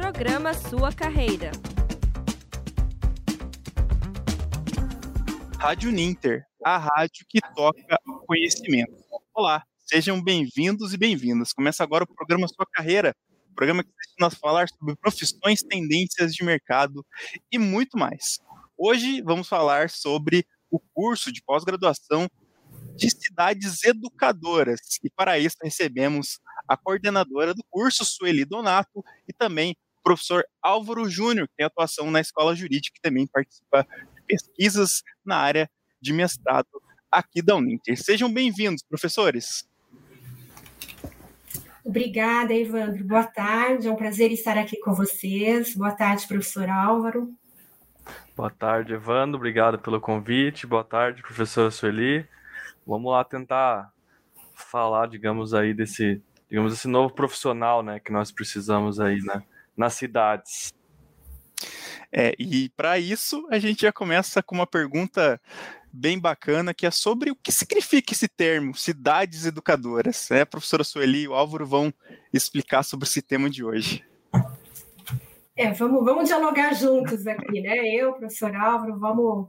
[0.00, 1.52] Programa Sua Carreira.
[5.58, 8.94] Rádio Ninter, a rádio que toca conhecimento.
[9.34, 11.52] Olá, sejam bem-vindos e bem-vindas.
[11.52, 13.14] Começa agora o programa Sua Carreira,
[13.54, 17.04] programa que nós falar sobre profissões, tendências de mercado
[17.52, 18.38] e muito mais.
[18.78, 22.26] Hoje vamos falar sobre o curso de pós-graduação
[22.96, 24.80] de cidades educadoras.
[25.04, 31.08] E para isso recebemos a coordenadora do curso, Sueli Donato, e também o professor Álvaro
[31.08, 36.12] Júnior, que tem atuação na escola jurídica e também participa de pesquisas na área de
[36.12, 36.68] mestrado
[37.10, 38.00] aqui da Uninter.
[38.02, 39.68] Sejam bem-vindos, professores.
[41.84, 43.04] Obrigada, Evandro.
[43.04, 45.74] Boa tarde, é um prazer estar aqui com vocês.
[45.74, 47.34] Boa tarde, professor Álvaro.
[48.36, 49.36] Boa tarde, Evandro.
[49.36, 50.66] Obrigado pelo convite.
[50.66, 52.26] Boa tarde, professora Sueli.
[52.86, 53.92] Vamos lá tentar
[54.54, 59.42] falar, digamos aí, desse, digamos, esse novo profissional, né, que nós precisamos aí, né,
[59.76, 60.72] nas cidades.
[62.12, 65.40] É, e para isso a gente já começa com uma pergunta
[65.92, 70.30] bem bacana, que é sobre o que significa esse termo, cidades educadoras.
[70.30, 71.92] É, a professora Sueli e o Álvaro vão
[72.32, 74.04] explicar sobre esse tema de hoje.
[75.56, 77.86] É, vamos, vamos dialogar juntos aqui, né?
[77.88, 79.48] Eu, professor Álvaro, vamos,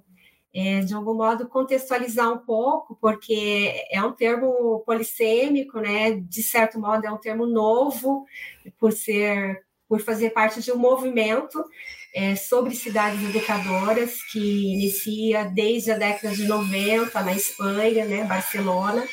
[0.53, 6.11] é, de algum modo, contextualizar um pouco, porque é um termo polissêmico, né?
[6.11, 8.25] De certo modo, é um termo novo,
[8.77, 11.61] por ser, por fazer parte de um movimento
[12.15, 19.05] é, sobre cidades educadoras, que inicia desde a década de 90 na Espanha, né, Barcelona,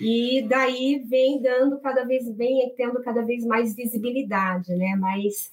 [0.00, 5.52] e daí vem dando cada vez, vem tendo cada vez mais visibilidade, né, mas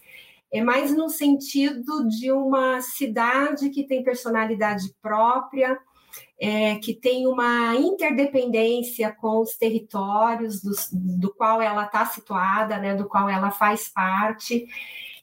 [0.52, 5.78] é mais no sentido de uma cidade que tem personalidade própria,
[6.40, 10.72] é, que tem uma interdependência com os territórios do,
[11.20, 14.68] do qual ela está situada, né, do qual ela faz parte,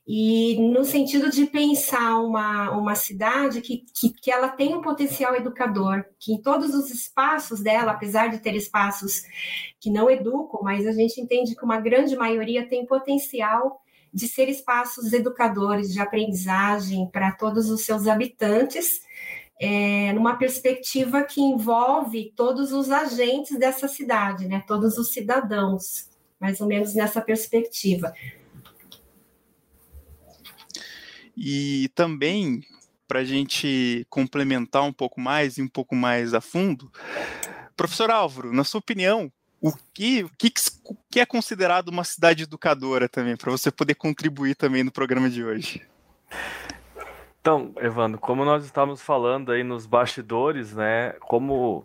[0.07, 5.35] e no sentido de pensar uma, uma cidade que, que, que ela tem um potencial
[5.35, 9.23] educador, que em todos os espaços dela, apesar de ter espaços
[9.81, 13.81] que não educam, mas a gente entende que uma grande maioria tem potencial
[14.13, 19.01] de ser espaços educadores, de aprendizagem para todos os seus habitantes,
[19.61, 26.11] é, numa perspectiva que envolve todos os agentes dessa cidade, né, todos os cidadãos,
[26.41, 28.13] mais ou menos nessa perspectiva.
[31.37, 32.63] E também,
[33.09, 36.91] para a gente complementar um pouco mais e um pouco mais a fundo,
[37.77, 40.53] professor Álvaro, na sua opinião, o que, o que,
[41.11, 45.43] que é considerado uma cidade educadora também, para você poder contribuir também no programa de
[45.43, 45.83] hoje?
[47.45, 51.85] Então, Evandro, como nós estávamos falando aí nos bastidores, né, como,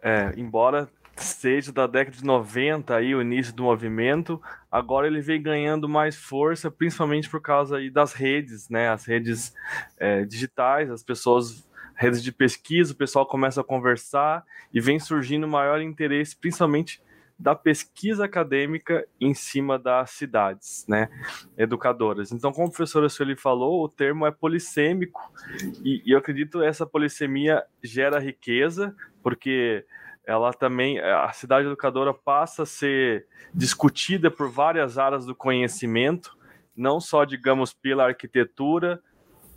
[0.00, 4.40] é, embora seja da década de 90 aí o início do movimento,
[4.70, 8.88] agora ele vem ganhando mais força, principalmente por causa aí das redes, né?
[8.88, 9.52] As redes
[9.98, 15.48] é, digitais, as pessoas, redes de pesquisa, o pessoal começa a conversar e vem surgindo
[15.48, 17.02] maior interesse, principalmente
[17.38, 21.08] da pesquisa acadêmica em cima das cidades, né,
[21.56, 22.30] educadoras.
[22.32, 25.20] Então, como a professora Sueli falou, o termo é polissêmico
[25.84, 29.84] e, e eu acredito que essa polissemia gera riqueza, porque
[30.26, 36.36] ela também, a cidade educadora passa a ser discutida por várias áreas do conhecimento,
[36.74, 39.02] não só, digamos, pela arquitetura,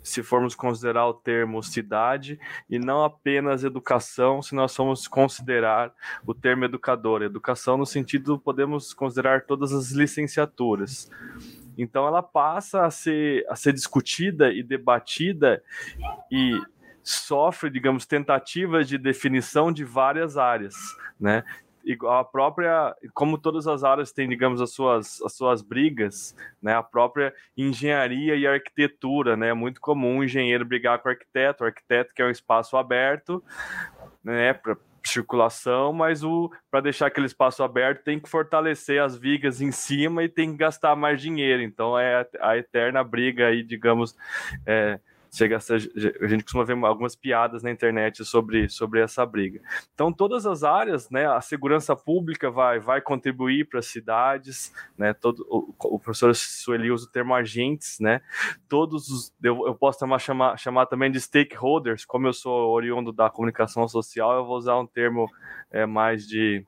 [0.08, 2.38] se formos considerar o termo cidade,
[2.68, 5.92] e não apenas educação, se nós formos considerar
[6.26, 7.22] o termo educador.
[7.22, 11.10] Educação no sentido, podemos considerar todas as licenciaturas.
[11.76, 15.62] Então ela passa a ser, a ser discutida e debatida
[16.30, 16.60] e
[17.02, 20.74] sofre, digamos, tentativas de definição de várias áreas,
[21.18, 21.44] né?
[21.84, 26.74] Igual a própria, como todas as áreas têm, digamos, as suas, as suas brigas, né?
[26.74, 29.48] A própria engenharia e arquitetura, né?
[29.48, 33.42] É muito comum o engenheiro brigar com o arquiteto, o arquiteto quer um espaço aberto,
[34.22, 34.52] né?
[34.52, 34.76] Para
[35.08, 40.22] circulação, mas o para deixar aquele espaço aberto tem que fortalecer as vigas em cima
[40.22, 41.62] e tem que gastar mais dinheiro.
[41.62, 44.16] Então é a eterna briga aí, digamos,
[44.66, 45.90] é, chega a, ser,
[46.20, 49.60] a gente costuma ver algumas piadas na internet sobre, sobre essa briga.
[49.94, 55.12] Então, todas as áreas, né, a segurança pública vai, vai contribuir para as cidades, né,
[55.12, 58.20] todo, o, o professor Sueli usa o termo agentes, né,
[58.68, 63.30] todos os, eu, eu posso chamar, chamar, também de stakeholders, como eu sou oriundo da
[63.30, 65.28] comunicação social, eu vou usar um termo
[65.70, 66.64] é, mais de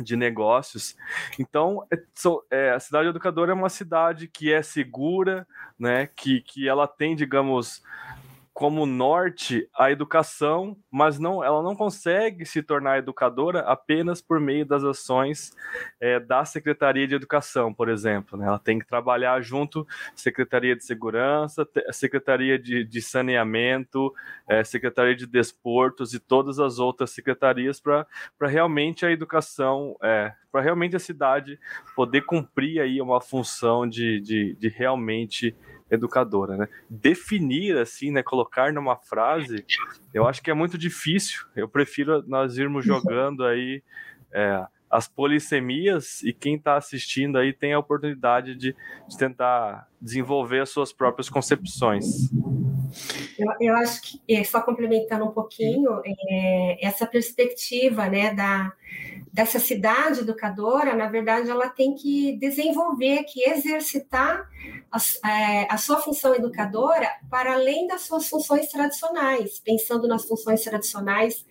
[0.00, 0.96] de negócios.
[1.38, 1.96] Então, é,
[2.50, 5.46] é, a cidade educadora é uma cidade que é segura,
[5.78, 7.82] né, que, que ela tem, digamos,
[8.62, 14.64] como norte a educação, mas não, ela não consegue se tornar educadora apenas por meio
[14.64, 15.50] das ações
[16.00, 18.38] é, da Secretaria de Educação, por exemplo.
[18.38, 18.46] Né?
[18.46, 24.14] Ela tem que trabalhar junto Secretaria de Segurança, Secretaria de, de Saneamento,
[24.48, 28.06] é, Secretaria de Desportos e todas as outras secretarias para
[28.42, 31.58] realmente a educação, é, para realmente a cidade
[31.96, 35.52] poder cumprir aí uma função de, de, de realmente
[35.92, 36.68] educadora, né?
[36.88, 39.64] Definir assim, né, colocar numa frase,
[40.12, 41.44] eu acho que é muito difícil.
[41.54, 43.82] Eu prefiro nós irmos jogando aí
[44.32, 48.74] é, as polissemias e quem está assistindo aí tem a oportunidade de,
[49.08, 52.30] de, tentar desenvolver as suas próprias concepções.
[53.38, 58.72] Eu, eu acho que, é, só complementando um pouquinho, é, essa perspectiva né, da,
[59.32, 64.48] dessa cidade educadora, na verdade, ela tem que desenvolver, que exercitar
[64.90, 70.62] a, é, a, sua função educadora para além das suas funções tradicionais, pensando nas funções
[70.62, 71.46] tradicionais,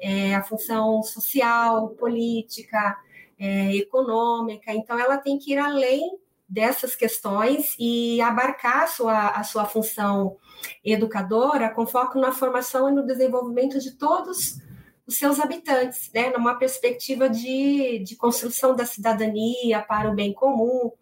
[0.00, 2.98] é, a função social, política,
[3.38, 4.72] é, econômica.
[4.74, 6.18] Então, ela tem que ir além
[6.50, 10.36] dessas questões e abarcar a sua, a sua função
[10.84, 14.58] educadora com foco na formação e no desenvolvimento de todos
[15.06, 20.92] os seus habitantes, né, numa perspectiva de, de construção da cidadania para o bem comum.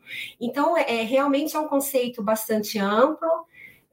[0.41, 3.29] Então, é, realmente é um conceito bastante amplo,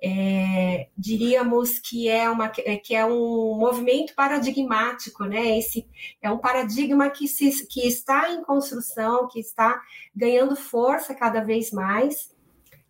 [0.02, 5.58] é, diríamos que é, uma, que é um movimento paradigmático, né?
[5.58, 5.88] Esse
[6.22, 9.82] é um paradigma que, se, que está em construção, que está
[10.16, 12.34] ganhando força cada vez mais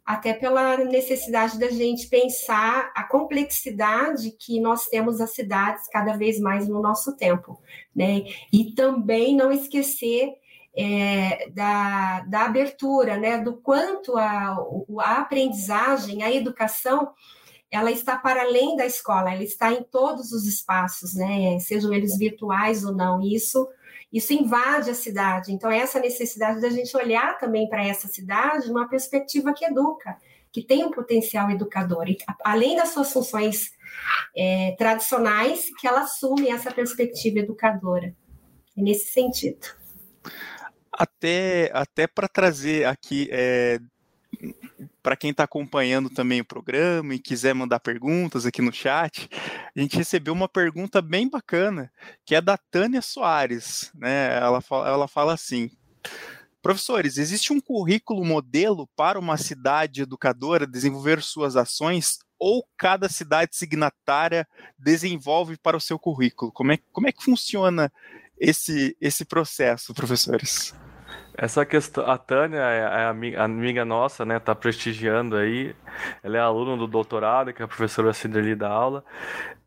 [0.05, 6.39] até pela necessidade da gente pensar a complexidade que nós temos as cidades cada vez
[6.39, 7.59] mais no nosso tempo,
[7.95, 8.23] né?
[8.53, 10.35] E também não esquecer
[10.77, 13.37] é, da, da abertura, né?
[13.37, 14.57] Do quanto a,
[14.99, 17.11] a aprendizagem, a educação,
[17.71, 21.57] ela está para além da escola, ela está em todos os espaços, né?
[21.59, 23.21] Sejam eles virtuais ou não.
[23.21, 23.67] Isso
[24.15, 25.51] isso invade a cidade.
[25.51, 30.15] Então, é essa necessidade da gente olhar também para essa cidade numa perspectiva que educa,
[30.53, 33.71] que tem um potencial educador, e, além das suas funções
[34.33, 38.15] é, tradicionais, que ela assume essa perspectiva educadora.
[38.77, 39.67] É nesse sentido.
[40.97, 43.79] Até, até para trazer aqui é,
[45.01, 49.29] para quem está acompanhando também o programa e quiser mandar perguntas aqui no chat,
[49.75, 51.91] a gente recebeu uma pergunta bem bacana,
[52.25, 53.91] que é da Tânia Soares.
[53.93, 54.35] Né?
[54.37, 55.69] Ela, fala, ela fala assim:
[56.61, 63.55] Professores, existe um currículo modelo para uma cidade educadora desenvolver suas ações ou cada cidade
[63.55, 64.47] signatária
[64.77, 66.51] desenvolve para o seu currículo?
[66.51, 67.91] Como é, como é que funciona
[68.39, 70.73] esse, esse processo, professores?
[71.37, 74.39] Essa questão, a Tânia é, é amiga, amiga nossa, né?
[74.39, 75.75] Tá prestigiando aí.
[76.23, 79.03] Ela é aluna do doutorado, que a professora Cideli da aula.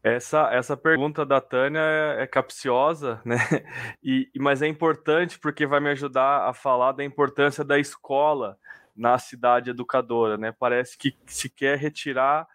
[0.02, 3.36] Essa, essa pergunta da Tânia é, é capciosa, né?
[4.02, 8.56] E, mas é importante porque vai me ajudar a falar da importância da escola
[8.98, 10.52] na cidade educadora, né?
[10.58, 12.48] Parece que se quer retirar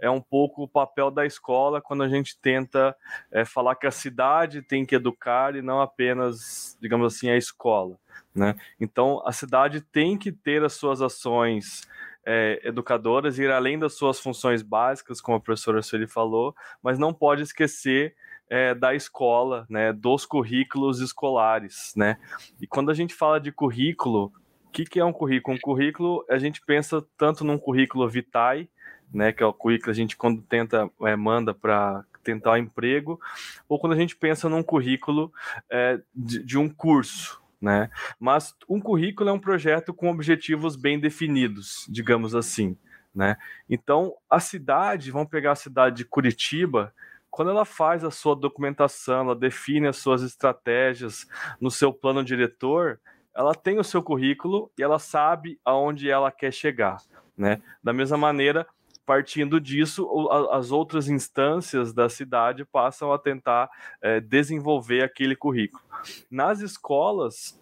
[0.00, 2.96] é um pouco o papel da escola quando a gente tenta
[3.30, 7.98] é, falar que a cidade tem que educar e não apenas, digamos assim, a escola.
[8.34, 8.56] Né?
[8.80, 11.86] Então, a cidade tem que ter as suas ações
[12.24, 17.12] é, educadoras, ir além das suas funções básicas, como a professora Sueli falou, mas não
[17.12, 18.14] pode esquecer
[18.48, 21.92] é, da escola, né, dos currículos escolares.
[21.96, 22.16] Né?
[22.60, 24.32] E quando a gente fala de currículo,
[24.70, 25.56] que, que é um currículo?
[25.56, 28.68] Um currículo, a gente pensa tanto num currículo vitae,
[29.12, 32.56] né, que é o currículo que a gente quando tenta, é, manda para tentar um
[32.58, 33.20] emprego,
[33.68, 35.32] ou quando a gente pensa num currículo
[35.70, 37.90] é, de, de um curso, né?
[38.18, 42.76] Mas um currículo é um projeto com objetivos bem definidos, digamos assim,
[43.14, 43.36] né?
[43.68, 46.94] Então, a cidade, vamos pegar a cidade de Curitiba,
[47.30, 51.26] quando ela faz a sua documentação, ela define as suas estratégias
[51.60, 53.00] no seu plano diretor,
[53.40, 56.98] ela tem o seu currículo e ela sabe aonde ela quer chegar,
[57.34, 57.62] né?
[57.82, 58.66] Da mesma maneira,
[59.06, 60.06] partindo disso,
[60.52, 63.70] as outras instâncias da cidade passam a tentar
[64.02, 65.82] é, desenvolver aquele currículo.
[66.30, 67.58] Nas escolas,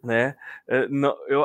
[0.00, 0.36] né,
[0.68, 0.86] é,
[1.26, 1.44] eu,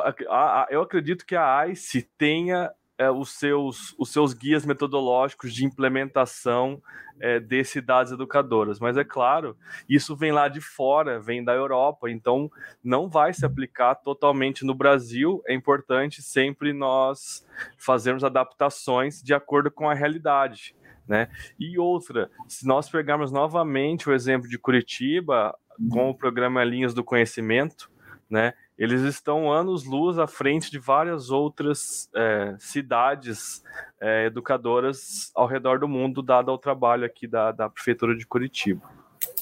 [0.69, 6.79] eu acredito que a ICE tenha é, os, seus, os seus guias metodológicos de implementação
[7.19, 8.79] é, de cidades educadoras.
[8.79, 9.57] Mas é claro,
[9.89, 12.47] isso vem lá de fora, vem da Europa, então
[12.83, 15.41] não vai se aplicar totalmente no Brasil.
[15.47, 17.43] É importante sempre nós
[17.75, 20.75] fazermos adaptações de acordo com a realidade.
[21.07, 21.27] Né?
[21.59, 25.57] E outra, se nós pegarmos novamente o exemplo de Curitiba,
[25.89, 27.89] com o programa Linhas do Conhecimento,
[28.29, 28.53] né?
[28.77, 33.63] Eles estão anos-luz à frente de várias outras é, cidades
[33.99, 38.81] é, educadoras ao redor do mundo, dado ao trabalho aqui da, da Prefeitura de Curitiba.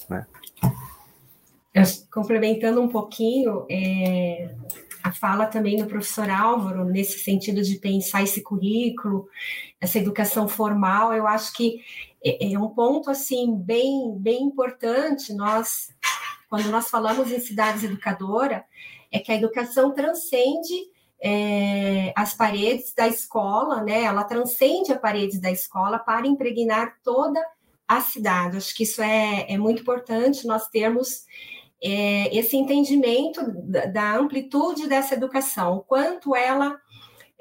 [0.10, 0.26] Né?
[2.12, 4.54] Complementando um pouquinho, é,
[5.04, 9.28] a fala também do professor Álvaro, nesse sentido de pensar esse currículo,
[9.80, 11.82] essa educação formal, eu acho que
[12.24, 15.34] é, é um ponto assim bem, bem importante.
[15.34, 15.94] Nós,
[16.50, 18.66] quando nós falamos em cidades educadora,
[19.12, 20.74] é que a educação transcende
[21.22, 24.04] é, as paredes da escola, né?
[24.04, 27.44] Ela transcende as paredes da escola para impregnar toda
[27.88, 28.58] a cidade.
[28.58, 31.26] Acho que isso é, é muito importante nós termos
[31.82, 36.78] é, esse entendimento da, da, amplitude dessa educação, o quanto ela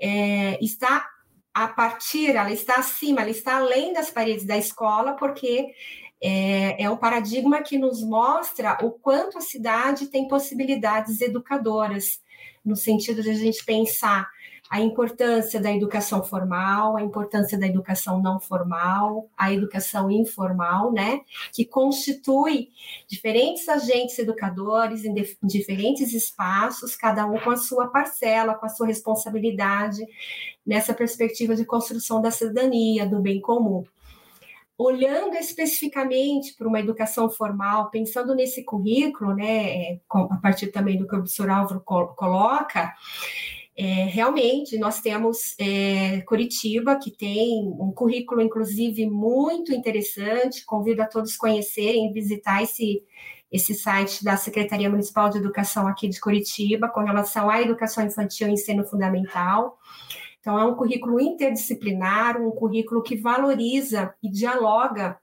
[0.00, 1.08] é, está
[1.52, 5.72] a partir, ela está acima, ela está além das paredes da escola, porque
[6.20, 12.20] é, é um paradigma que nos mostra o quanto a cidade tem possibilidades educadoras,
[12.64, 14.28] no sentido de a gente pensar
[14.70, 21.22] a importância da educação formal, a importância da educação não formal, a educação informal, né,
[21.52, 22.68] que constitui
[23.08, 28.86] diferentes agentes educadores em diferentes espaços, cada um com a sua parcela, com a sua
[28.86, 30.04] responsabilidade,
[30.66, 33.84] nessa perspectiva de construção da cidadania, do bem comum.
[34.78, 41.16] Olhando especificamente para uma educação formal, pensando nesse currículo, né, a partir também do que
[41.16, 42.94] o professor Álvaro coloca,
[43.80, 50.66] é, realmente, nós temos é, Curitiba, que tem um currículo, inclusive, muito interessante.
[50.66, 53.04] Convido a todos conhecerem e visitar esse,
[53.52, 58.48] esse site da Secretaria Municipal de Educação aqui de Curitiba, com relação à educação infantil
[58.48, 59.78] e ensino fundamental.
[60.48, 65.18] Então, é um currículo interdisciplinar, um currículo que valoriza e dialoga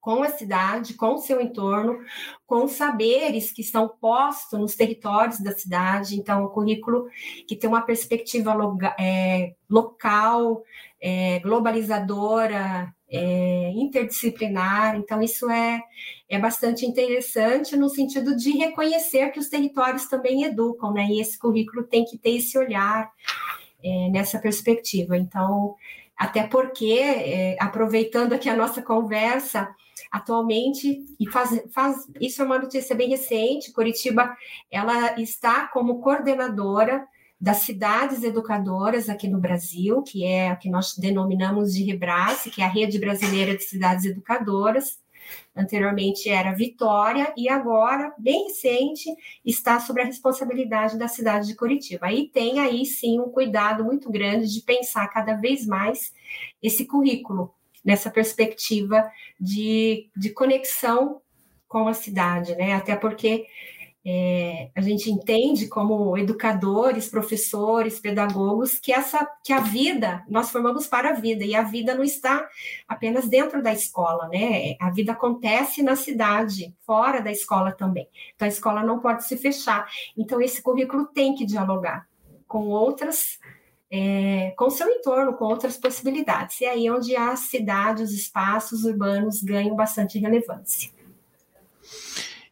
[0.00, 1.98] com a cidade, com o seu entorno,
[2.46, 6.14] com saberes que estão postos nos territórios da cidade.
[6.14, 7.08] Então, um currículo
[7.48, 8.54] que tem uma perspectiva
[8.96, 10.62] é, local,
[11.00, 14.94] é, globalizadora, é, interdisciplinar.
[14.94, 15.82] Então, isso é,
[16.28, 21.08] é bastante interessante no sentido de reconhecer que os territórios também educam, né?
[21.10, 23.10] E esse currículo tem que ter esse olhar
[23.84, 25.16] é, nessa perspectiva.
[25.16, 25.74] Então,
[26.16, 29.68] até porque, é, aproveitando aqui a nossa conversa,
[30.10, 34.34] atualmente, e faz, faz, isso é uma notícia bem recente, Curitiba,
[34.70, 37.04] ela está como coordenadora
[37.40, 42.62] das cidades educadoras aqui no Brasil, que é a que nós denominamos de Rebrace, que
[42.62, 44.98] é a Rede Brasileira de Cidades Educadoras,
[45.56, 49.08] Anteriormente era Vitória e agora, bem recente,
[49.44, 52.06] está sob a responsabilidade da cidade de Curitiba.
[52.06, 56.12] Aí tem aí sim um cuidado muito grande de pensar cada vez mais
[56.62, 57.54] esse currículo
[57.84, 61.20] nessa perspectiva de, de conexão
[61.68, 62.72] com a cidade, né?
[62.72, 63.46] Até porque
[64.06, 70.86] é, a gente entende como educadores, professores, pedagogos que essa que a vida nós formamos
[70.86, 72.46] para a vida e a vida não está
[72.86, 74.76] apenas dentro da escola, né?
[74.78, 78.06] A vida acontece na cidade, fora da escola também.
[78.34, 79.88] Então a escola não pode se fechar.
[80.16, 82.06] Então esse currículo tem que dialogar
[82.46, 83.38] com outras
[83.90, 86.60] é, com seu entorno, com outras possibilidades.
[86.60, 90.93] E aí é onde a cidade, os espaços urbanos ganham bastante relevância.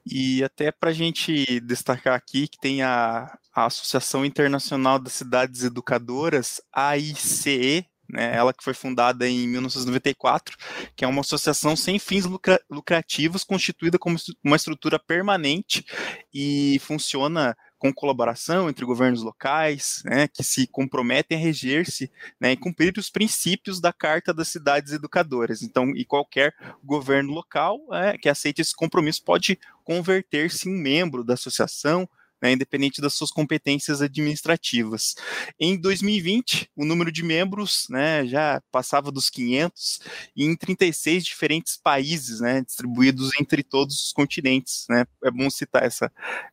[0.04, 5.62] E até para a gente destacar aqui que tem a, a Associação Internacional das Cidades
[5.62, 10.56] Educadoras, AICE, né, ela que foi fundada em 1994,
[10.94, 15.84] que é uma associação sem fins lucra lucrativos, constituída como uma estrutura permanente
[16.32, 22.56] e funciona com colaboração entre governos locais, né, que se comprometem a reger-se né, e
[22.56, 25.62] cumprir os princípios da Carta das Cidades Educadoras.
[25.62, 31.34] Então, e qualquer governo local é, que aceite esse compromisso pode converter-se em membro da
[31.34, 32.08] associação,
[32.42, 35.14] né, independente das suas competências administrativas.
[35.58, 40.00] Em 2020, o número de membros né, já passava dos 500
[40.34, 44.86] e em 36 diferentes países, né, distribuídos entre todos os continentes.
[44.90, 45.04] Né.
[45.24, 46.10] É bom citar essa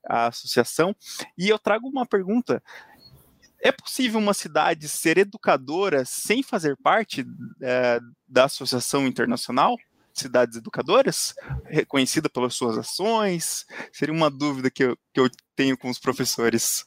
[0.07, 0.95] associação.
[1.37, 2.61] E eu trago uma pergunta
[3.61, 7.25] é possível uma cidade ser educadora sem fazer parte
[7.61, 9.77] é, da associação internacional?
[10.19, 11.33] Cidades educadoras,
[11.65, 13.65] reconhecida pelas suas ações?
[13.91, 16.85] Seria uma dúvida que eu, que eu tenho com os professores.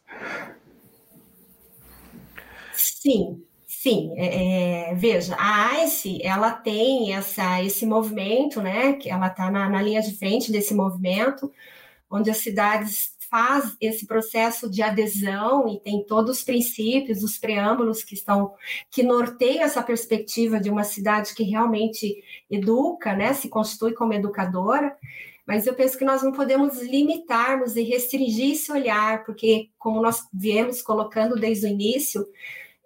[2.72, 3.42] Sim,
[3.82, 9.50] Sim, é, é veja, a ICE, ela tem essa, esse movimento, né, que ela está
[9.50, 11.52] na, na linha de frente desse movimento,
[12.08, 18.04] onde as cidades faz esse processo de adesão e tem todos os princípios, os preâmbulos
[18.04, 18.52] que estão
[18.90, 24.94] que norteiam essa perspectiva de uma cidade que realmente educa, né, se constitui como educadora.
[25.46, 30.28] mas eu penso que nós não podemos limitarmos e restringir esse olhar, porque, como nós
[30.32, 32.26] viemos colocando desde o início,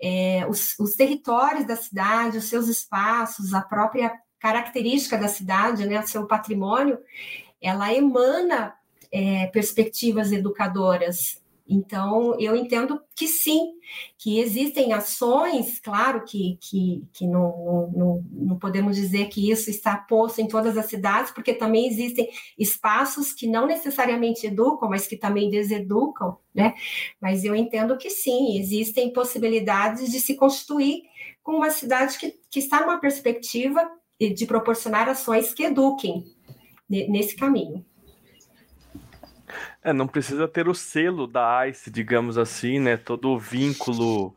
[0.00, 6.00] é, os, os, territórios da cidade, os seus espaços, a própria característica da cidade, né,
[6.00, 6.98] o seu patrimônio,
[7.60, 8.74] ela emana
[9.16, 11.42] é, perspectivas educadoras.
[11.66, 13.73] Então, eu entendo que sim,
[14.18, 19.96] que existem ações, claro que, que, que não, não, não podemos dizer que isso está
[19.96, 25.16] posto em todas as cidades, porque também existem espaços que não necessariamente educam, mas que
[25.16, 26.75] também deseducam, né?
[27.18, 31.02] Mas eu entendo que sim, existem possibilidades de se constituir
[31.42, 33.80] com uma cidade que, que está numa perspectiva
[34.20, 36.23] de proporcionar ações que eduquem
[36.88, 37.85] nesse caminho.
[39.86, 42.96] É, não precisa ter o selo da ICE, digamos assim, né?
[42.96, 44.34] Todo o vínculo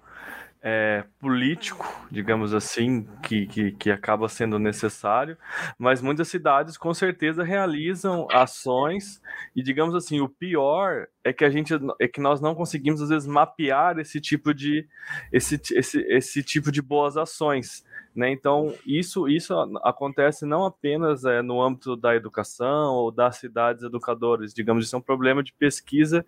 [0.62, 5.38] é, político, digamos assim, que, que, que, acaba sendo necessário,
[5.78, 9.22] mas muitas cidades com certeza realizam ações
[9.56, 13.10] e, digamos assim, o pior é que a gente é que nós não conseguimos às
[13.10, 14.88] vezes mapear esse tipo de
[15.32, 17.86] esse, esse, esse tipo de boas ações.
[18.16, 18.32] Né?
[18.32, 24.54] Então, isso, isso acontece não apenas é, no âmbito da educação ou das cidades educadoras,
[24.54, 26.26] digamos, isso é um problema de pesquisa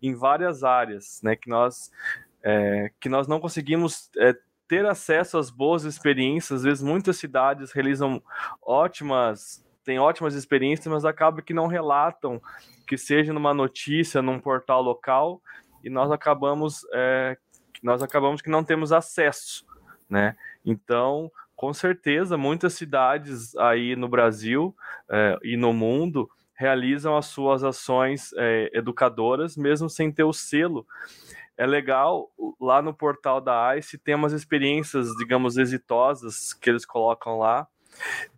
[0.00, 1.34] em várias áreas, né?
[1.34, 1.90] que, nós,
[2.44, 4.34] é, que nós não conseguimos é,
[4.68, 6.60] ter acesso às boas experiências.
[6.60, 8.22] Às vezes, muitas cidades realizam
[8.62, 12.40] ótimas, têm ótimas experiências, mas acaba que não relatam
[12.86, 15.40] que seja numa notícia, num portal local,
[15.82, 17.36] e nós acabamos, é,
[17.82, 19.64] nós acabamos que não temos acesso,
[20.08, 20.36] né?
[20.64, 24.74] Então, com certeza, muitas cidades aí no Brasil
[25.10, 30.86] é, e no mundo realizam as suas ações é, educadoras, mesmo sem ter o selo.
[31.56, 32.30] É legal,
[32.60, 37.68] lá no portal da ICE tem umas experiências, digamos, exitosas que eles colocam lá,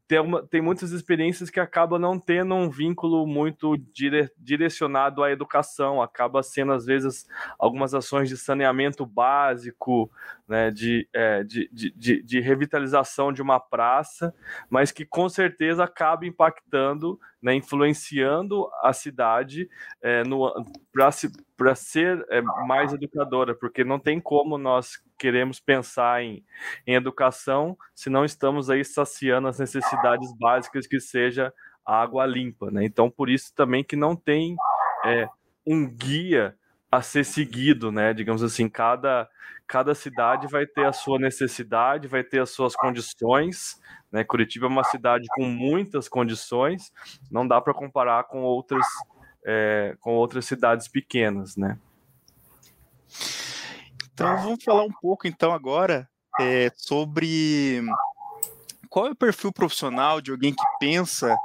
[0.08, 5.32] tem, uma, tem muitas experiências que acabam não tendo um vínculo muito dire, direcionado à
[5.32, 7.26] educação, acaba sendo, às vezes,
[7.58, 10.11] algumas ações de saneamento básico,
[10.46, 14.32] né, de, é, de, de, de, revitalização de uma praça,
[14.70, 19.68] mas que com certeza acaba impactando, né, influenciando a cidade
[20.02, 20.22] é,
[21.56, 26.44] para ser é, mais educadora, porque não tem como nós queremos pensar em,
[26.86, 31.52] em educação se não estamos aí saciando as necessidades básicas que seja
[31.84, 32.84] a água limpa, né?
[32.84, 34.56] Então, por isso também que não tem
[35.04, 35.28] é,
[35.66, 36.56] um guia
[36.90, 38.14] a ser seguido, né?
[38.14, 39.28] Digamos assim, cada,
[39.66, 44.25] cada cidade vai ter a sua necessidade, vai ter as suas condições, né?
[44.25, 46.92] Curitiba é uma cidade com muitas condições,
[47.30, 48.86] não dá para comparar com outras,
[49.44, 51.78] é, com outras cidades pequenas, né?
[54.12, 56.08] Então vamos falar um pouco então agora
[56.40, 57.82] é, sobre
[58.88, 61.36] qual é o perfil profissional de alguém que pensa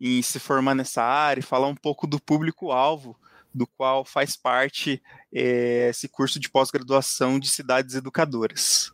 [0.00, 3.14] em se formar nessa área e falar um pouco do público-alvo
[3.54, 5.00] do qual faz parte
[5.32, 8.92] é, esse curso de pós-graduação de cidades educadoras.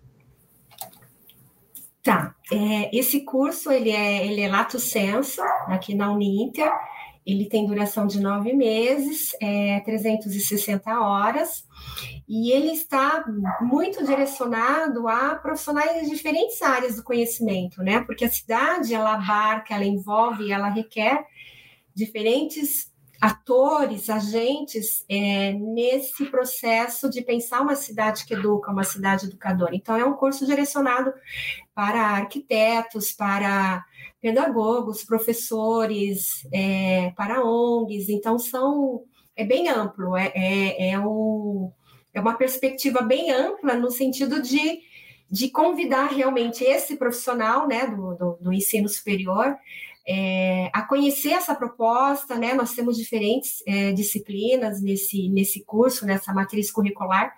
[2.03, 6.71] Tá, é, esse curso ele é, ele é lato senso aqui na Uninter,
[7.27, 11.65] ele tem duração de nove meses, é, 360 horas,
[12.27, 13.25] e ele está
[13.61, 18.01] muito direcionado a profissionais de diferentes áreas do conhecimento, né?
[18.01, 21.27] Porque a cidade, ela abarca, ela envolve, ela requer
[21.95, 22.90] diferentes
[23.21, 29.77] atores, agentes é, nesse processo de pensar uma cidade que educa, uma cidade educadora.
[29.77, 31.13] Então, é um curso direcionado
[31.75, 33.85] para arquitetos, para
[34.21, 38.09] pedagogos, professores, é, para ONGs.
[38.09, 39.05] Então, são
[39.37, 44.81] é bem amplo, é, é, é, é uma perspectiva bem ampla no sentido de,
[45.31, 49.57] de convidar realmente esse profissional né, do, do, do ensino superior
[50.13, 52.53] é, a conhecer essa proposta, né?
[52.53, 57.33] Nós temos diferentes é, disciplinas nesse, nesse curso, nessa matriz curricular,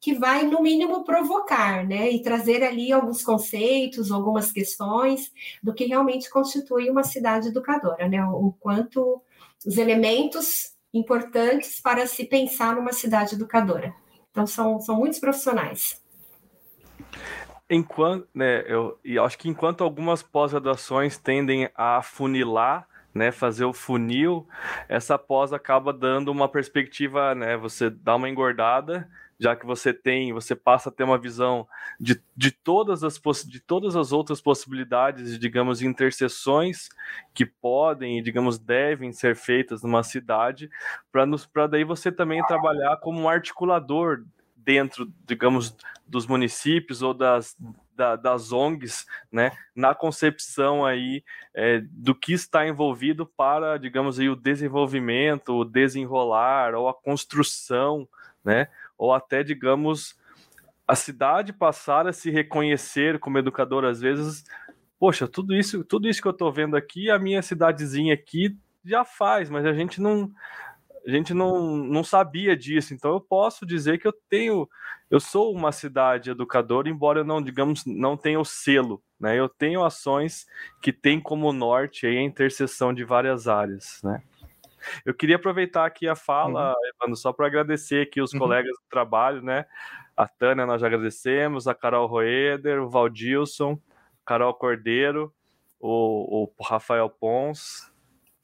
[0.00, 2.10] que vai, no mínimo, provocar, né?
[2.10, 5.30] E trazer ali alguns conceitos, algumas questões
[5.62, 8.24] do que realmente constitui uma cidade educadora, né?
[8.24, 9.22] O, o quanto
[9.64, 13.94] os elementos importantes para se pensar numa cidade educadora.
[14.32, 16.04] Então, são, são muitos profissionais
[17.68, 23.72] enquanto, né, eu, e acho que enquanto algumas pós-graduações tendem a funilar, né, fazer o
[23.72, 24.46] funil,
[24.88, 30.32] essa pós acaba dando uma perspectiva, né, você dá uma engordada, já que você tem,
[30.32, 31.66] você passa a ter uma visão
[32.00, 36.88] de, de, todas, as, de todas as outras possibilidades, digamos, interseções
[37.34, 40.70] que podem e, digamos, devem ser feitas numa cidade,
[41.12, 44.24] para daí você também trabalhar como um articulador
[44.66, 47.56] dentro, digamos, dos municípios ou das,
[47.94, 51.22] da, das ONGs, né, na concepção aí
[51.54, 58.08] é, do que está envolvido para, digamos aí, o desenvolvimento, o desenrolar ou a construção,
[58.44, 58.66] né,
[58.98, 60.18] ou até, digamos,
[60.86, 64.44] a cidade passar a se reconhecer como educador às vezes,
[64.98, 69.04] poxa, tudo isso, tudo isso que eu estou vendo aqui, a minha cidadezinha aqui já
[69.04, 70.32] faz, mas a gente não
[71.06, 74.68] a gente não, não sabia disso, então eu posso dizer que eu tenho,
[75.08, 79.38] eu sou uma cidade educadora, embora eu não, digamos, não tenha o selo, né?
[79.38, 80.46] Eu tenho ações
[80.82, 84.20] que têm como norte a interseção de várias áreas, né?
[85.04, 86.86] Eu queria aproveitar aqui a fala, uhum.
[86.94, 88.40] Evandro, só para agradecer aqui os uhum.
[88.40, 89.64] colegas do trabalho, né?
[90.16, 93.78] A Tânia nós já agradecemos, a Carol Roeder, o Valdilson,
[94.24, 95.32] Carol Cordeiro,
[95.78, 97.92] o, o Rafael Pons.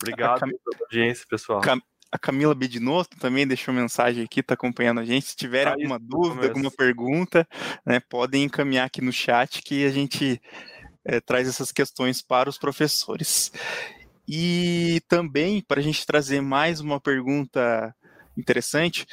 [0.00, 1.60] Obrigado pela audiência, pessoal.
[1.60, 1.80] Cam...
[2.12, 5.28] A Camila Bedinoto também deixou mensagem aqui, está acompanhando a gente.
[5.28, 7.48] Se tiver ah, alguma dúvida, alguma pergunta,
[7.86, 10.38] né, podem encaminhar aqui no chat que a gente
[11.04, 13.50] é, traz essas questões para os professores.
[14.28, 17.94] E também, para a gente trazer mais uma pergunta
[18.36, 19.06] interessante,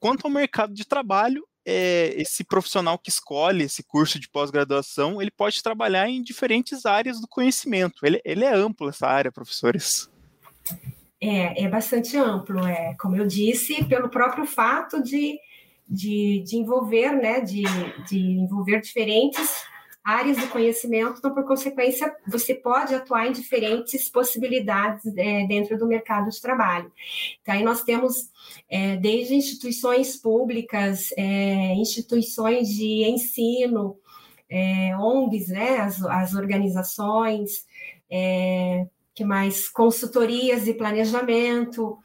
[0.00, 5.30] quanto ao mercado de trabalho, é, esse profissional que escolhe esse curso de pós-graduação, ele
[5.30, 8.04] pode trabalhar em diferentes áreas do conhecimento.
[8.04, 10.10] Ele, ele é amplo essa área, professores.
[11.24, 15.38] É, é bastante amplo, é, como eu disse, pelo próprio fato de,
[15.88, 17.62] de, de envolver, né, de,
[18.08, 19.64] de envolver diferentes
[20.04, 25.86] áreas do conhecimento, então, por consequência, você pode atuar em diferentes possibilidades é, dentro do
[25.86, 26.90] mercado de trabalho.
[27.40, 28.30] Então, aí nós temos
[28.68, 33.96] é, desde instituições públicas, é, instituições de ensino,
[34.50, 37.64] é, ONGs, né, as, as organizações,
[38.10, 41.98] é, que mais consultorias e planejamento,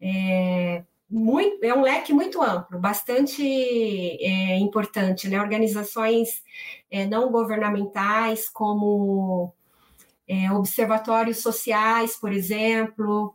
[0.00, 5.40] é, muito, é um leque muito amplo, bastante é, importante, né?
[5.40, 6.42] Organizações
[6.90, 9.52] é, não governamentais, como
[10.26, 13.34] é, observatórios sociais, por exemplo,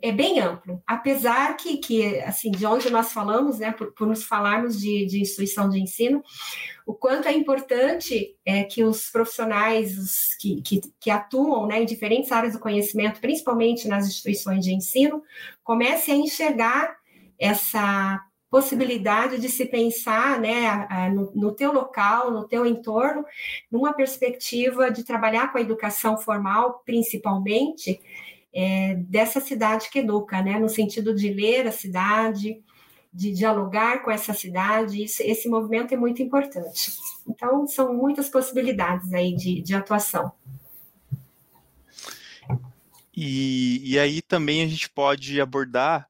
[0.00, 4.22] é bem amplo, apesar que, que assim, de onde nós falamos, né, por, por nos
[4.22, 6.22] falarmos de, de, instituição de ensino,
[6.86, 12.30] o quanto é importante é que os profissionais que, que, que, atuam né, em diferentes
[12.30, 15.22] áreas do conhecimento, principalmente nas instituições de ensino,
[15.64, 16.96] comecem a enxergar
[17.38, 23.24] essa possibilidade de se pensar né, no, no teu local, no teu entorno,
[23.70, 27.98] numa perspectiva de trabalhar com a educação formal, principalmente,
[28.54, 32.62] é, dessa cidade que educa, né, no sentido de ler a cidade,
[33.12, 36.92] de dialogar com essa cidade, isso, esse movimento é muito importante.
[37.28, 40.32] Então, são muitas possibilidades aí de, de atuação.
[43.14, 46.08] E, e aí também a gente pode abordar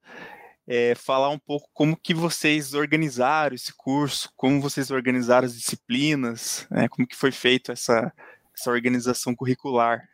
[0.67, 6.67] é, falar um pouco como que vocês organizaram esse curso, como vocês organizaram as disciplinas,
[6.71, 8.13] né, como que foi feito essa,
[8.57, 10.09] essa organização curricular.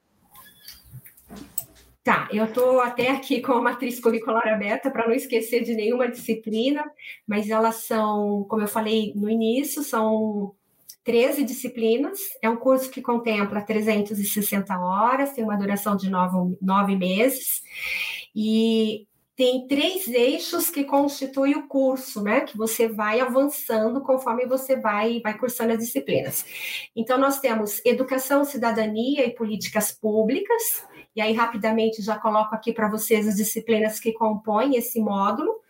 [2.09, 6.09] Tá, eu estou até aqui com a matriz curricular aberta para não esquecer de nenhuma
[6.09, 6.83] disciplina,
[7.27, 10.55] mas elas são, como eu falei no início, são
[11.05, 12.19] 13 disciplinas.
[12.41, 17.61] É um curso que contempla 360 horas, tem uma duração de nove, nove meses.
[18.35, 19.07] E
[19.39, 22.41] tem três eixos que constituem o curso, né?
[22.41, 26.45] Que você vai avançando conforme você vai, vai cursando as disciplinas.
[26.97, 30.85] Então, nós temos educação, cidadania e políticas públicas.
[31.15, 35.61] E aí, rapidamente, já coloco aqui para vocês as disciplinas que compõem esse módulo,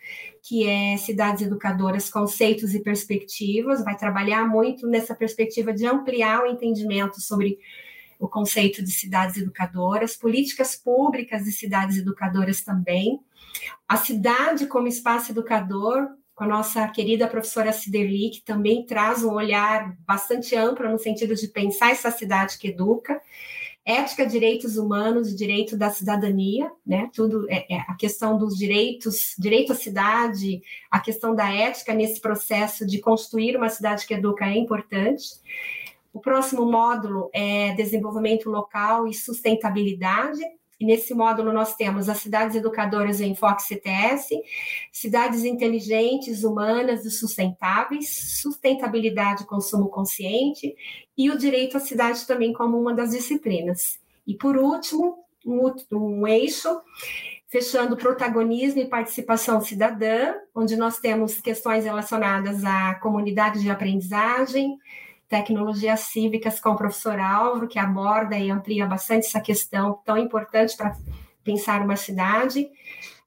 [0.43, 3.85] que é cidades educadoras, conceitos e perspectivas.
[3.85, 7.59] Vai trabalhar muito nessa perspectiva de ampliar o entendimento sobre
[8.19, 13.21] o conceito de cidades educadoras, políticas públicas de cidades educadoras também
[13.89, 19.33] a cidade como espaço educador, com a nossa querida professora Ciderli, que também traz um
[19.33, 23.21] olhar bastante amplo no sentido de pensar essa cidade que educa,
[23.85, 27.11] ética, direitos humanos direito da cidadania, né?
[27.15, 32.21] Tudo é, é, a questão dos direitos, direito à cidade, a questão da ética nesse
[32.21, 35.25] processo de construir uma cidade que educa é importante.
[36.13, 40.41] O próximo módulo é desenvolvimento local e sustentabilidade,
[40.81, 44.41] e nesse módulo nós temos as cidades educadoras em Enfoque CTS,
[44.93, 50.75] cidades inteligentes, humanas e sustentáveis, sustentabilidade e consumo consciente,
[51.17, 53.99] e o direito à cidade também como uma das disciplinas.
[54.27, 56.69] E por último, um, um eixo
[57.49, 64.79] fechando protagonismo e participação cidadã, onde nós temos questões relacionadas à comunidade de aprendizagem,
[65.29, 70.77] Tecnologias Cívicas com o professor Álvaro, que aborda e amplia bastante essa questão tão importante
[70.77, 70.97] para
[71.45, 72.69] pensar uma cidade.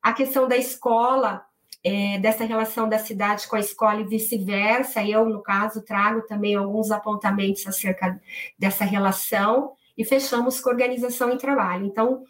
[0.02, 1.46] A questão da escola
[1.84, 5.04] é, dessa relação da cidade com a escola e vice-versa.
[5.04, 8.20] Eu, no caso, trago também alguns apontamentos acerca
[8.58, 11.86] dessa relação e fechamos com organização em trabalho.
[11.86, 12.24] Então,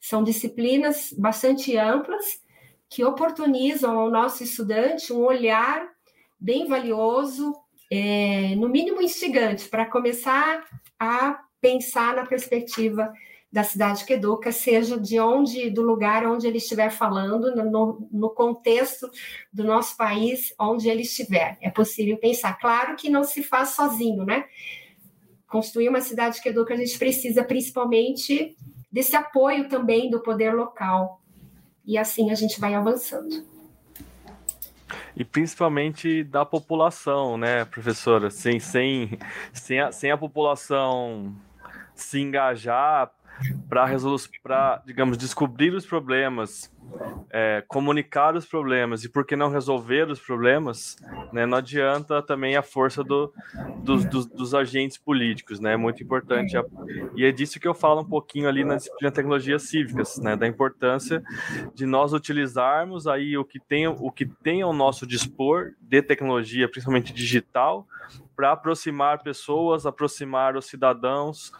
[0.00, 2.40] são disciplinas bastante amplas
[2.88, 5.88] que oportunizam ao nosso estudante um olhar
[6.38, 7.54] bem valioso,
[7.90, 10.64] é, no mínimo instigante, para começar
[10.98, 13.12] a pensar na perspectiva
[13.50, 18.30] da cidade que educa, seja de onde, do lugar onde ele estiver falando, no, no
[18.30, 19.08] contexto
[19.52, 21.56] do nosso país, onde ele estiver.
[21.62, 22.58] É possível pensar.
[22.58, 24.44] Claro que não se faz sozinho, né?
[25.46, 28.56] Construir uma cidade que educa, a gente precisa principalmente
[28.90, 31.20] desse apoio também do poder local.
[31.84, 33.55] E assim a gente vai avançando.
[35.16, 38.30] E principalmente da população, né, professora?
[38.30, 39.18] Sem, sem,
[39.52, 41.34] sem, a, sem a população
[41.94, 43.10] se engajar
[43.68, 46.70] para digamos descobrir os problemas,
[47.30, 50.96] é, comunicar os problemas e por que não resolver os problemas,
[51.32, 53.32] né, não adianta também a força do,
[53.82, 56.56] dos, dos, dos, agentes políticos, né, é muito importante.
[57.14, 60.46] E é disso que eu falo um pouquinho ali na disciplina tecnologias cívicas, né, da
[60.46, 61.22] importância
[61.74, 66.68] de nós utilizarmos aí o que tem o que tem ao nosso dispor de tecnologia,
[66.68, 67.86] principalmente digital,
[68.34, 71.52] para aproximar pessoas, aproximar os cidadãos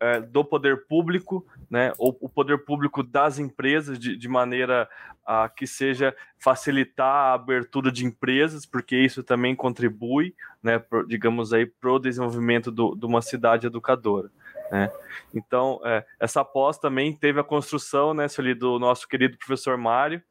[0.00, 4.86] é, do poder público, né, ou o poder público das empresas, de, de maneira
[5.24, 11.50] a que seja facilitar a abertura de empresas, porque isso também contribui, né, pro, digamos
[11.50, 14.30] aí, para o desenvolvimento do, de uma cidade educadora.
[14.70, 14.92] Né?
[15.34, 18.26] Então, é, essa pós também teve a construção, né,
[18.58, 20.22] do nosso querido professor Mário.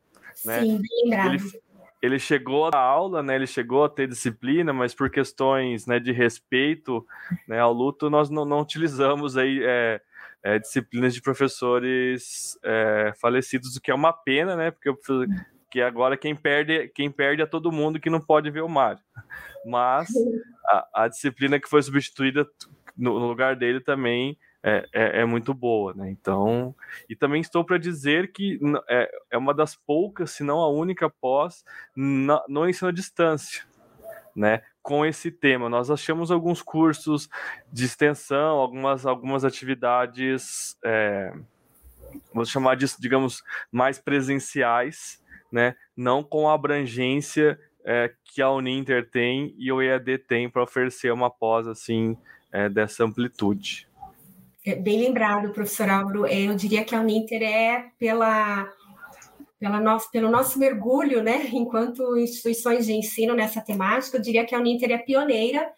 [0.46, 0.60] Né?
[0.60, 1.40] Sim, bem Ele,
[2.04, 3.36] ele chegou à aula, né?
[3.36, 7.06] Ele chegou a ter disciplina, mas por questões né, de respeito
[7.48, 10.02] né, ao luto, nós não, não utilizamos aí é,
[10.44, 14.72] é, disciplinas de professores é, falecidos, o que é uma pena, né?
[14.72, 14.90] Porque
[15.70, 19.02] que agora quem perde, quem perde é todo mundo que não pode ver o Mário.
[19.66, 20.10] Mas
[20.66, 22.46] a, a disciplina que foi substituída
[22.98, 26.12] no, no lugar dele também é, é, é, muito boa, né?
[26.12, 26.76] Então,
[27.10, 31.10] e também estou para dizer que é, é uma das poucas, se não a única
[31.10, 31.64] pós
[31.96, 33.64] no ensino à distância,
[34.36, 34.62] né?
[34.82, 37.30] Com esse tema, nós achamos alguns cursos
[37.72, 41.34] de extensão, algumas algumas atividades, é,
[42.34, 45.76] vou chamar disso, digamos, mais presenciais, né?
[45.96, 51.12] Não com a abrangência é, que a Uninter tem e o EAD tem para oferecer
[51.12, 52.18] uma pós assim
[52.52, 53.88] é, dessa amplitude.
[54.66, 56.26] É, bem lembrado, professor Álvaro.
[56.26, 58.72] É, eu diria que a Uninter é pela,
[59.62, 64.56] pela nosso, pelo nosso mergulho, né, enquanto instituições de ensino nessa temática, eu diria que
[64.56, 65.72] a Uninter é pioneira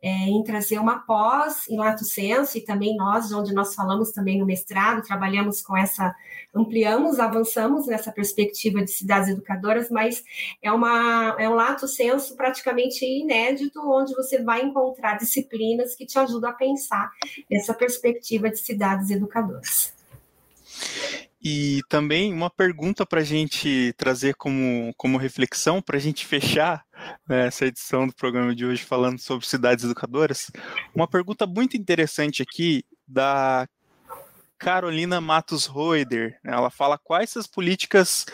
[0.00, 4.38] é, em trazer uma pós em lato senso, e também nós, onde nós falamos também
[4.38, 6.14] no mestrado, trabalhamos com essa,
[6.54, 10.24] ampliamos, avançamos nessa perspectiva de cidades educadoras, mas
[10.62, 16.18] é, uma, é um lato senso praticamente inédito, onde você vai encontrar disciplinas que te
[16.18, 17.10] ajudam a pensar
[17.50, 19.94] essa perspectiva de cidades educadoras.
[21.42, 26.84] E também uma pergunta para a gente trazer como, como reflexão, para a gente fechar
[27.28, 30.50] né, essa edição do programa de hoje falando sobre cidades educadoras.
[30.94, 33.68] Uma pergunta muito interessante aqui da
[34.58, 36.38] Carolina Matos Roeder.
[36.42, 38.26] Né, ela fala quais as políticas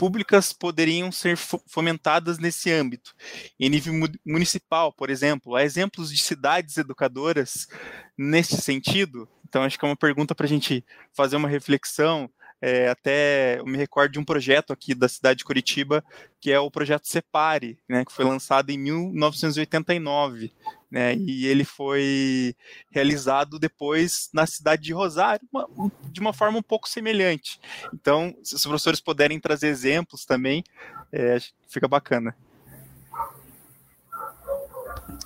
[0.00, 3.14] públicas poderiam ser fomentadas nesse âmbito.
[3.58, 3.92] Em nível
[4.24, 7.68] municipal, por exemplo, há exemplos de cidades educadoras
[8.16, 9.28] nesse sentido?
[9.46, 13.66] Então, acho que é uma pergunta para a gente fazer uma reflexão é, até eu
[13.66, 16.04] me recordo de um projeto aqui da cidade de Curitiba,
[16.40, 20.52] que é o projeto Separe, né, que foi lançado em 1989.
[20.90, 22.52] Né, e ele foi
[22.90, 25.68] realizado depois na cidade de Rosário, uma,
[26.10, 27.60] de uma forma um pouco semelhante.
[27.94, 30.64] Então, se os professores puderem trazer exemplos também,
[31.12, 32.34] é, fica bacana.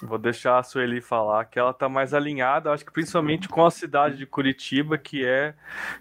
[0.05, 3.71] Vou deixar a Sueli falar que ela está mais alinhada, acho que principalmente com a
[3.71, 5.55] cidade de Curitiba, que é,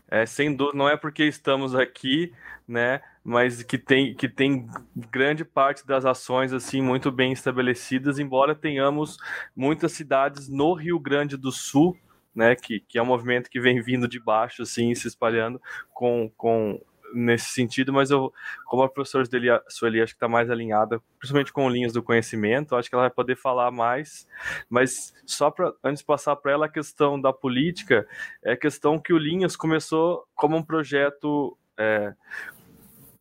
[0.09, 2.33] é sem dúvida, não é porque estamos aqui,
[2.67, 4.67] né, mas que tem, que tem
[5.09, 9.17] grande parte das ações assim muito bem estabelecidas, embora tenhamos
[9.55, 11.97] muitas cidades no Rio Grande do Sul,
[12.35, 15.61] né, que, que é um movimento que vem vindo de baixo, assim, se espalhando
[15.93, 16.81] com, com
[17.13, 18.33] nesse sentido, mas eu,
[18.65, 19.25] como a professora
[19.67, 23.11] Sueli, acho que está mais alinhada, principalmente com linhas do conhecimento, acho que ela vai
[23.11, 24.27] poder falar mais.
[24.69, 28.07] Mas só para antes passar para ela a questão da política,
[28.43, 32.13] é a questão que o Linhas começou como um projeto é,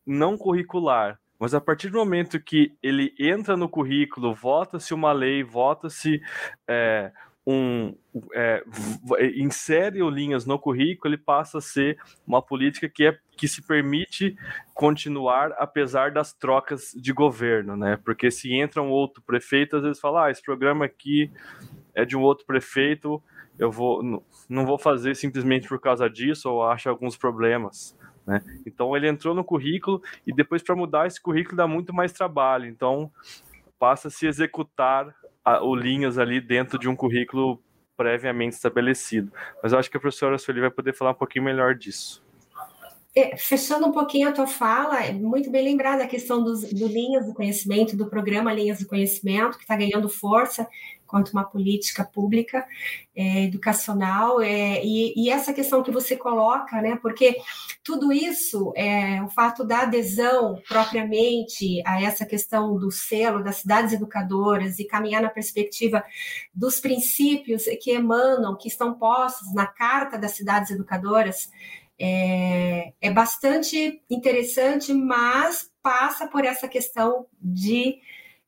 [0.05, 5.43] não curricular, mas a partir do momento que ele entra no currículo, vota-se uma lei,
[5.43, 6.21] vota-se
[6.67, 7.11] é,
[7.45, 7.93] um
[8.33, 8.63] é,
[9.35, 13.61] insere o linhas no currículo, ele passa a ser uma política que é que se
[13.61, 14.35] permite
[14.73, 17.97] continuar apesar das trocas de governo, né?
[18.05, 21.31] Porque se entra um outro prefeito, às vezes fala, ah, esse programa aqui
[21.95, 23.21] é de um outro prefeito,
[23.57, 27.97] eu vou não vou fazer simplesmente por causa disso ou acho alguns problemas.
[28.25, 28.41] Né?
[28.65, 32.67] Então ele entrou no currículo e depois para mudar esse currículo dá muito mais trabalho.
[32.67, 33.11] Então
[33.77, 37.61] passa a se executar a, o linhas ali dentro de um currículo
[37.95, 39.31] previamente estabelecido.
[39.61, 42.23] Mas eu acho que a professora Sueli vai poder falar um pouquinho melhor disso.
[43.15, 46.87] É, fechando um pouquinho a tua fala, é muito bem lembrada a questão dos, do
[46.87, 50.67] Linhas do Conhecimento, do programa Linhas do Conhecimento, que está ganhando força
[51.13, 52.65] quanto uma política pública
[53.15, 57.37] é, educacional, é, e, e, essa questão que você coloca, né, porque
[57.83, 63.93] tudo isso, é, o fato da adesão propriamente a essa questão do selo das cidades
[63.93, 66.03] educadoras e caminhar na perspectiva
[66.51, 71.51] dos princípios que emanam, que estão postos na Carta das Cidades Educadoras,
[71.99, 77.99] é, é bastante interessante, mas passa por essa questão de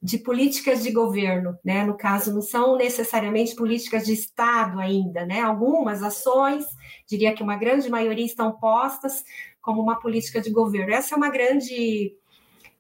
[0.05, 1.83] de políticas de governo, né?
[1.83, 5.41] No caso, não são necessariamente políticas de Estado ainda, né?
[5.41, 6.63] Algumas ações,
[7.07, 9.25] diria que uma grande maioria estão postas
[9.59, 10.93] como uma política de governo.
[10.93, 12.15] Essa é uma grande,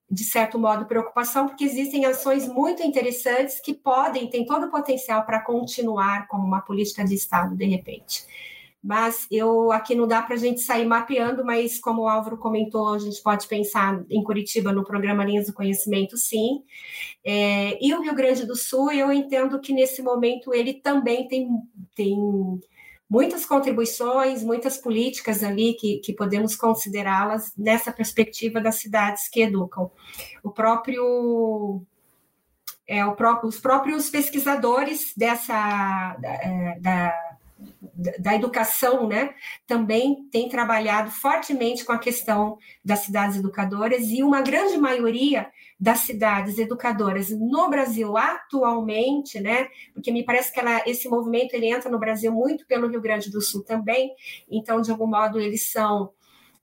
[0.07, 5.25] de certo modo, preocupação, porque existem ações muito interessantes que podem, têm todo o potencial
[5.25, 8.23] para continuar como uma política de Estado, de repente
[8.85, 12.93] mas eu aqui não dá para a gente sair mapeando, mas como o Álvaro comentou,
[12.93, 16.63] a gente pode pensar em Curitiba no programa Linhas do Conhecimento, sim.
[17.25, 21.49] É, e o Rio Grande do Sul, eu entendo que nesse momento ele também tem,
[21.95, 22.15] tem
[23.09, 29.89] muitas contribuições, muitas políticas ali que, que podemos considerá-las nessa perspectiva das cidades que educam.
[30.43, 31.81] O próprio
[32.87, 37.24] é, o próprio, os próprios pesquisadores dessa da, é, da
[37.95, 39.33] da educação, né,
[39.65, 45.99] também tem trabalhado fortemente com a questão das cidades educadoras e uma grande maioria das
[45.99, 51.89] cidades educadoras no Brasil atualmente, né, porque me parece que ela, esse movimento ele entra
[51.89, 54.11] no Brasil muito pelo Rio Grande do Sul também,
[54.49, 56.11] então de algum modo eles são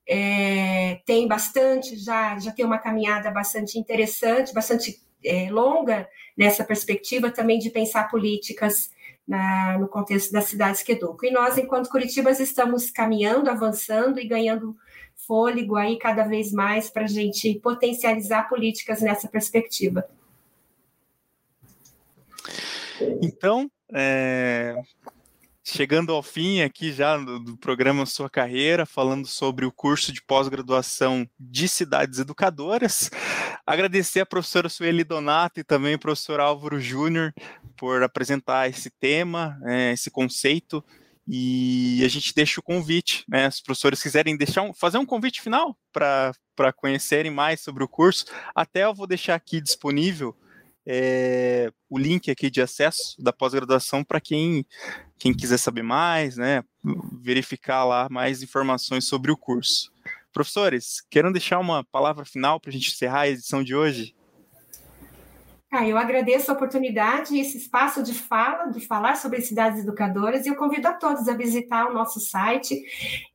[0.07, 7.31] é, tem bastante já já tem uma caminhada bastante interessante, bastante é, longa nessa perspectiva
[7.31, 8.91] também de pensar políticas
[9.27, 11.29] na, no contexto das cidades que educam.
[11.29, 14.75] E nós, enquanto Curitibas, estamos caminhando, avançando e ganhando
[15.15, 20.05] fôlego aí cada vez mais para a gente potencializar políticas nessa perspectiva.
[23.21, 24.75] Então, é,
[25.63, 30.21] chegando ao fim aqui já do, do, programa Sua Carreira, falando sobre o curso de
[30.21, 33.09] pós-graduação de cidades educadoras.
[33.65, 37.33] Agradecer a professora Sueli Donato e também o professor Álvaro Júnior
[37.83, 40.81] por apresentar esse tema, é, esse conceito.
[41.27, 43.51] E a gente deixa o convite, né?
[43.51, 47.87] Se os professores quiserem deixar um, fazer um convite final para conhecerem mais sobre o
[47.89, 50.33] curso, até eu vou deixar aqui disponível
[50.85, 54.65] é, o link aqui de acesso da pós-graduação para quem,
[55.19, 56.63] quem quiser saber mais, né,
[57.21, 59.91] verificar lá mais informações sobre o curso.
[60.31, 64.15] Professores, querem deixar uma palavra final para a gente encerrar a edição de hoje?
[65.75, 70.45] Ah, eu agradeço a oportunidade e esse espaço de fala, de falar sobre cidades educadoras,
[70.45, 72.79] e eu convido a todos a visitar o nosso site,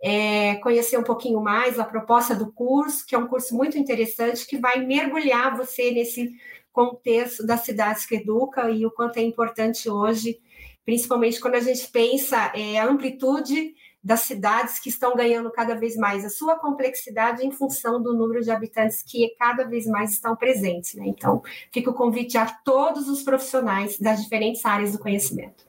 [0.01, 4.47] é, conhecer um pouquinho mais a proposta do curso, que é um curso muito interessante,
[4.47, 6.31] que vai mergulhar você nesse
[6.73, 10.39] contexto das cidades que educa e o quanto é importante hoje,
[10.85, 13.75] principalmente quando a gente pensa é, amplitude
[14.09, 18.41] das cidades que estão ganhando cada vez mais a sua complexidade em função do número
[18.41, 20.95] de habitantes que cada vez mais estão presentes.
[20.95, 21.05] Né?
[21.09, 25.63] Então, fica o convite a todos os profissionais das diferentes áreas do conhecimento.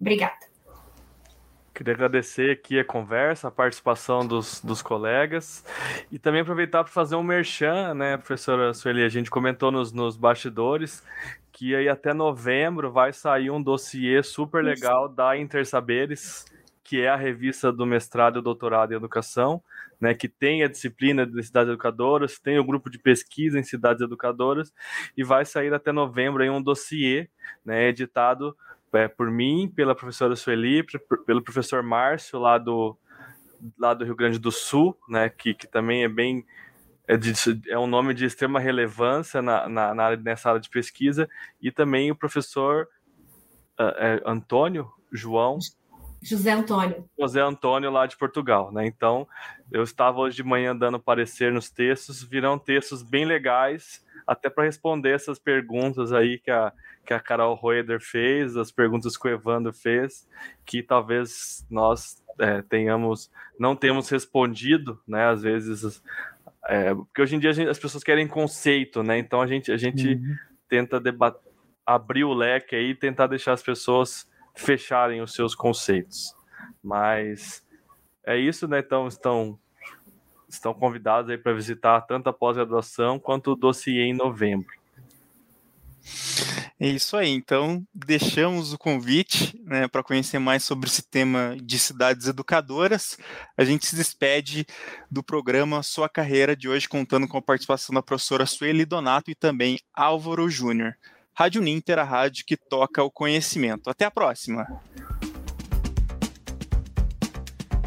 [0.00, 0.50] Obrigada.
[1.74, 5.62] Queria agradecer aqui a conversa, a participação dos, dos colegas
[6.10, 9.04] e também aproveitar para fazer um merchan, né, professora Sueli?
[9.04, 11.02] A gente comentou nos, nos bastidores
[11.52, 16.46] que aí até novembro vai sair um dossiê super legal da Intersaberes,
[16.92, 19.64] que é a revista do mestrado e doutorado em educação,
[19.98, 24.02] né, que tem a disciplina de cidades educadoras, tem o grupo de pesquisa em cidades
[24.02, 24.74] educadoras
[25.16, 27.30] e vai sair até novembro aí um dossiê,
[27.64, 28.54] né, editado
[28.92, 30.84] é, por mim, pela professora Sueli,
[31.24, 32.94] pelo professor Márcio, lá do,
[33.78, 36.44] lá do Rio Grande do Sul, né, que, que também é bem.
[37.08, 37.32] É, de,
[37.70, 41.26] é um nome de extrema relevância na, na, na, nessa área de pesquisa,
[41.58, 42.86] e também o professor
[43.80, 45.58] uh, é, Antônio João.
[46.22, 47.04] José Antônio.
[47.18, 48.72] José Antônio, lá de Portugal.
[48.72, 48.86] Né?
[48.86, 49.26] Então,
[49.70, 54.64] eu estava hoje de manhã dando parecer nos textos, virão textos bem legais até para
[54.64, 56.72] responder essas perguntas aí que a,
[57.04, 60.28] que a Carol Roeder fez, as perguntas que o Evandro fez,
[60.64, 65.26] que talvez nós é, tenhamos, não temos respondido, né?
[65.26, 66.02] Às vezes,
[66.68, 69.18] é, porque hoje em dia gente, as pessoas querem conceito, né?
[69.18, 70.36] Então a gente, a gente uhum.
[70.68, 71.40] tenta debater,
[71.84, 76.34] abrir o leque aí e tentar deixar as pessoas fecharem os seus conceitos.
[76.82, 77.64] Mas
[78.24, 78.80] é isso, né?
[78.80, 79.58] Então estão
[80.48, 84.68] estão convidados aí para visitar tanto a pós-graduação quanto o dossiê em novembro.
[86.78, 87.30] É isso aí.
[87.30, 93.16] Então, deixamos o convite né, para conhecer mais sobre esse tema de cidades educadoras.
[93.56, 94.66] A gente se despede
[95.08, 99.34] do programa Sua Carreira de hoje, contando com a participação da professora Sueli Donato e
[99.34, 100.96] também Álvaro Júnior.
[101.34, 103.88] Rádio Ninter, a rádio que toca o conhecimento.
[103.88, 104.66] Até a próxima.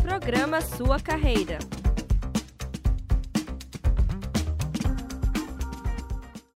[0.01, 1.59] Programa Sua Carreira.